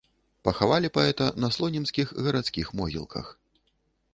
Пахавалі 0.47 0.89
паэта 0.95 1.27
на 1.45 1.49
слонімскіх 1.57 2.15
гарадскіх 2.29 2.73
могілках. 2.81 3.29